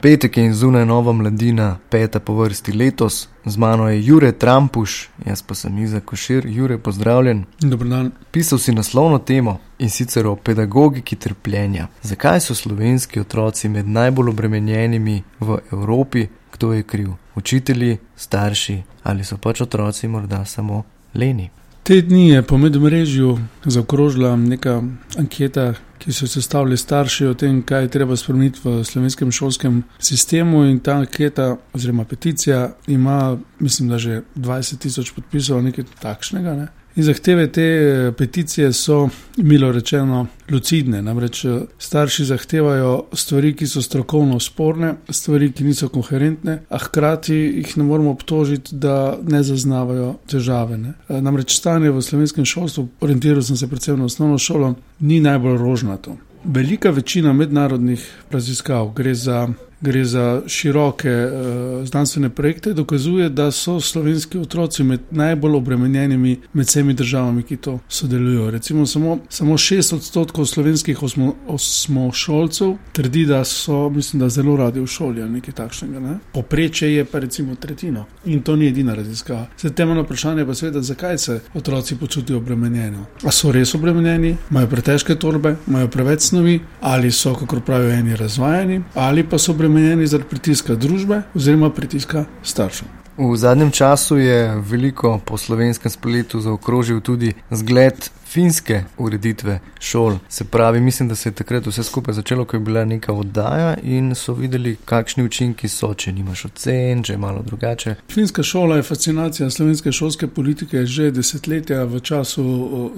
[0.00, 5.42] Petek in zunaj nova mladina, peta po vrsti letos, z mano je Jure Trampuš, jaz
[5.42, 7.44] pa sem Iza Košir, Jure, pozdravljen.
[7.60, 8.12] Dobrodan.
[8.30, 11.88] Pisal si naslovno temo in sicer o pedagogiki trpljenja.
[12.02, 17.10] Zakaj so slovenski otroci med najbolj obremenjenimi v Evropi, kdo je kriv?
[17.34, 20.82] Učitelji, starši ali so pač otroci morda samo
[21.14, 21.50] leni?
[21.82, 24.82] Te dni je po medmrežju zaokrožila neka
[25.18, 30.64] anketa, ki so sestavili starši o tem, kaj je treba spremeniti v slovenskem šolskem sistemu.
[30.64, 36.54] In ta anketa, oziroma peticija, ima, mislim, da že 20 tisoč podpisov, nekaj takšnega.
[36.54, 36.68] Ne?
[36.98, 41.02] In zahteve te eh, peticije so, milo rečeno, lucidne.
[41.02, 47.36] Namreč eh, starši zahtevajo stvari, ki so strokovno sporne, stvari, ki niso koherentne, a hkrati
[47.36, 50.78] jih ne moremo obtožiti, da ne zaznavajo težave.
[50.78, 50.96] Ne.
[51.08, 55.58] Eh, namreč stanje v slovenskem šolstvu, orientiral sem se predvsem na osnovno šolo, ni najbolj
[55.58, 56.16] rožnato.
[56.44, 59.46] Velika večina mednarodnih raziskav gre za
[59.80, 66.66] gre za široke uh, znanstvene projekte, dokazuje, da so slovenski otroci med najbolj obremenjenimi med
[66.66, 68.50] vsemi državami, ki to sodelujo.
[68.50, 74.80] Recimo samo, samo 6 odstotkov slovenskih osmo, osmošolcev trdi, da so, mislim, da zelo radi
[74.80, 76.00] v šoli ali nekaj takšnega.
[76.00, 76.18] Ne?
[76.32, 79.46] Poprečje je pa recimo tretjino in to ni edina raziskava.
[79.58, 82.98] Zdaj temeljno vprašanje pa seveda, zakaj se otroci počutijo obremenjeni.
[83.22, 88.16] A so res obremenjeni, imajo pretežke torbe, imajo preveč snovi ali so, kako pravijo, eni
[88.16, 92.88] razvajeni ali pa so obremenjeni obremenjeni zaradi pritiska družbe oziroma pritiska staršev.
[93.18, 100.18] V zadnjem času je veliko po slovenskem spletu zaokrožil tudi zgled finske ureditve šol.
[100.28, 103.76] Se pravi, mislim, da se je takrat vse skupaj začelo, ko je bila neka oddaja
[103.82, 107.94] in so videli, kakšni učinki so, če nimaš ocen, če je malo drugače.
[108.12, 111.84] Finska šola je fascinacija slovenske šolske politike že desetletja.
[111.84, 112.44] V času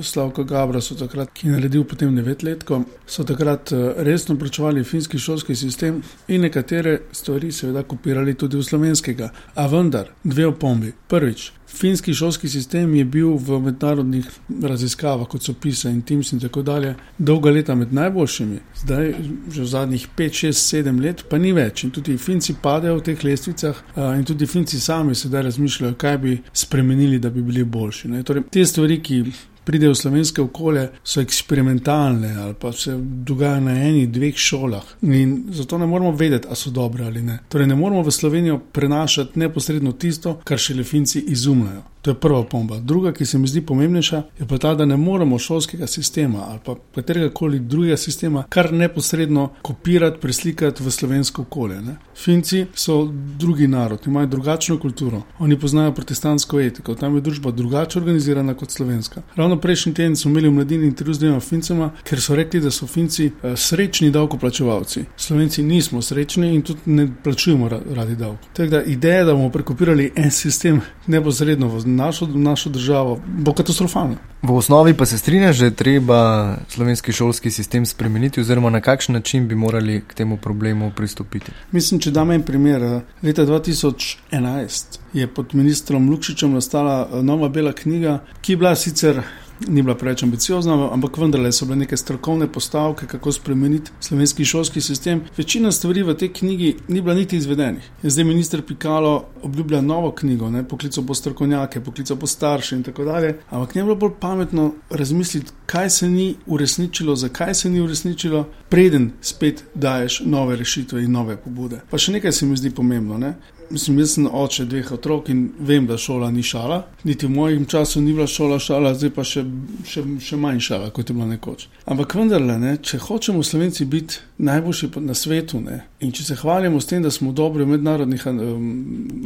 [0.03, 5.19] Slavka Gabra so takrat, ki je naredil potem devetletko, so takrat e, resno pričovali finski
[5.19, 9.31] šolski sistem in nekatere stvari seveda kopirali tudi v slovenskega.
[9.55, 10.93] A vendar, dve opombi.
[11.09, 14.27] Prvič, Finski šolski sistem je bil v mednarodnih
[14.63, 19.13] raziskavah, kot so PISA in TIMS in tako dalje, dolga leta med najboljšimi, zdaj
[19.53, 21.85] že v zadnjih 5, 6, 7 let, pa ni več.
[21.85, 23.85] In tudi Finci padejo v teh lestvicah,
[24.19, 28.13] in tudi Finci sami sedaj razmišljajo, kaj bi spremenili, da bi bili boljši.
[28.27, 29.23] Torej, te stvari, ki
[29.71, 34.83] pridejo v slovenske okolje, so eksperimentalne ali pa se dogajajo na eni, dveh šolah.
[35.03, 37.39] In zato ne moramo vedeti, ali so dobre ali ne.
[37.49, 41.90] Torej, ne moramo v Slovenijo prenašati neposredno tisto, kar šele finci izumljajo.
[42.03, 42.79] To je prva pomba.
[42.79, 46.59] Druga, ki se mi zdi pomembnejša, je pa ta, da ne moremo šolskega sistema ali
[46.65, 51.81] pa katerega koli drugega sistema kar neposredno kopirati, preslikati v slovensko okolje.
[51.81, 51.97] Ne?
[52.17, 57.99] Finci so drugi narod, imajo drugačno kulturo, oni poznajo protestantsko etiko, tam je družba drugače
[57.99, 59.23] organizirana kot slovenska.
[59.37, 62.71] Ravno prejšnji teden smo imeli v mladini intervju z dvema Fincema, ker so rekli, da
[62.71, 65.05] so Finci eh, srečni davkoplačevalci.
[65.17, 68.49] Slovenci nismo srečni in tudi ne plačujemo radi davko.
[68.53, 74.17] Tako da ideja, da bomo prekopirali en sistem neposredno v našo, našo državo, bo katastrofalna.
[74.43, 79.15] V osnovi pa se strinja, da je treba slovenski šolski sistem spremeniti, oziroma na kakšen
[79.15, 81.53] način bi morali k temu problemu pristopiti.
[81.73, 83.01] Mislim, če dam en primer.
[83.23, 89.23] Leta 2011 je pod ministrom Lukšičem nastala eh, nova bela knjiga, ki je bila sicer
[89.69, 94.81] ni bila preveč ambiciozna, ampak vendarle so bile neke strokovne postavke, kako spremeniti slovenski šolski
[94.81, 95.23] sistem.
[95.37, 97.91] Večina stvari v tej knjigi ni bila niti izvedenih.
[98.03, 103.05] Zdaj minister Pikalo obljublja novo knjigo, ne, poklical bo strokovnjake, poklical bo starše in tako
[103.05, 103.39] dalje.
[103.51, 108.49] Ampak ne bi bilo bolj pametno razmisliti, kaj se ni uresničilo, zakaj se ni uresničilo,
[108.69, 111.81] preden spet daješ nove rešitve in nove pobude.
[111.91, 113.19] Pa še nekaj se mi zdi pomembno.
[113.19, 113.35] Ne.
[113.71, 116.83] Mislim, jaz sem oče dveh otrok in vem, da šola ni šala.
[117.05, 119.45] Niti v mojem času ni bila šola šala, zdaj pa še,
[119.87, 121.69] še, še manj šala, kot je bila nekoč.
[121.87, 126.81] Ampak vendarle, ne, če hočemo Slovenci biti najboljši na svetu ne, in če se hvalimo
[126.81, 128.69] s tem, da smo dobri v mednarodnih um,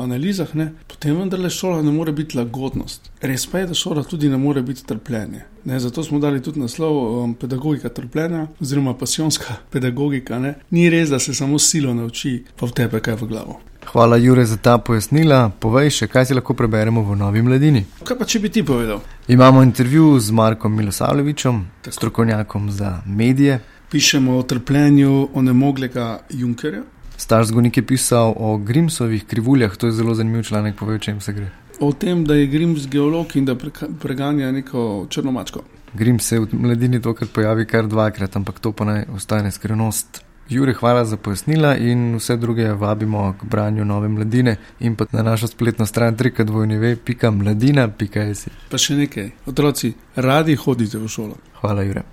[0.05, 3.11] analizah, ne, potem vendarle šola ne more biti lagodnost.
[3.25, 5.47] Res pa je, da šola tudi ne more biti trpljenje.
[5.65, 10.39] Ne, zato smo dali tudi naslov um, Pedagogika trpljenja, oziroma pasijonska pedagogika.
[10.39, 10.59] Ne.
[10.71, 13.63] Ni res, da se samo silo nauči, pa v tebe kaj v glavo.
[13.95, 15.53] Hvala, Jure, za ta pojasnila.
[15.63, 17.85] Povej še, kaj si lahko preberemo v Novi mladini.
[18.03, 18.99] Kaj pa če bi ti povedal?
[19.31, 21.61] Imamo intervju z Markom Milosavljevičem,
[21.95, 23.61] strokovnjakom za medije.
[23.95, 26.83] Pišemo o trpljenju onemoglega Junkerja.
[27.15, 31.23] Star zgodnik je pisal o Grimsovih krivuljah, to je zelo zanimiv članek, povej, o čem
[31.23, 31.53] se gre.
[31.79, 33.55] O tem, da je Grims geolog in da
[34.03, 35.63] preganja neko črno mačko.
[35.95, 40.25] Grims se v mladini tokrat pojavi kar dvakrat, ampak to pa naj ostane skrivnost.
[40.49, 45.23] Jure, hvala za pojasnila in vse druge vabimo k branju nove mladine in pa na
[45.23, 48.49] našo spletno stran trikadvojneve.mladina.js.
[48.71, 51.35] Pa še nekaj, otroci, radi hodite v šolo.
[51.61, 52.03] Hvala, Jure.